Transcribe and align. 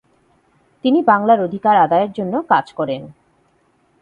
তিনি 0.85 0.99
বাংলার 1.01 1.39
অধিকার 1.41 1.75
আদায়ের 1.77 2.11
জন্য 2.11 2.33
কাজ 2.49 2.65
করেন। 2.73 3.01